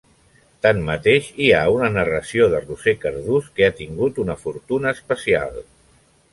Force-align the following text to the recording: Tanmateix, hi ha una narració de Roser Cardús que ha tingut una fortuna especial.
Tanmateix, 0.65 1.27
hi 1.43 1.49
ha 1.57 1.59
una 1.73 1.91
narració 1.97 2.49
de 2.55 2.63
Roser 2.63 2.95
Cardús 3.05 3.53
que 3.61 3.69
ha 3.69 3.77
tingut 3.83 4.25
una 4.27 4.39
fortuna 4.47 4.99
especial. 5.01 5.65